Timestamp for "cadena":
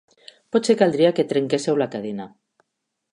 1.97-2.27